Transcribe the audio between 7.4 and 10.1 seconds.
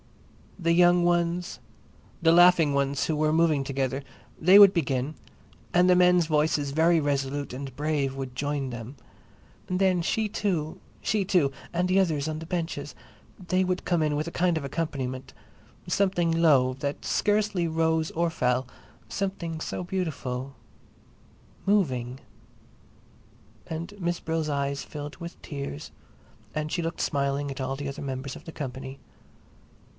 and brave, would join them. And then